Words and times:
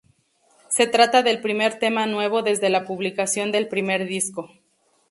Se 0.67 0.87
trata 0.87 1.21
del 1.21 1.41
primer 1.41 1.77
tema 1.77 2.07
nuevo 2.07 2.41
desde 2.41 2.71
la 2.71 2.85
publicación 2.85 3.51
del 3.51 3.67
primer 3.67 4.07
disco. 4.07 4.49